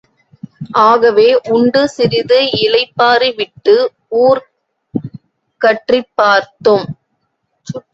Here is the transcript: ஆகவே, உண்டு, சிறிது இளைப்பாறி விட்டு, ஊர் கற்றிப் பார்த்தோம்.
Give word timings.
ஆகவே, 0.71 1.39
உண்டு, 1.49 1.89
சிறிது 1.89 2.41
இளைப்பாறி 2.41 3.35
விட்டு, 3.35 3.91
ஊர் 4.07 4.51
கற்றிப் 5.61 6.11
பார்த்தோம். 6.13 6.85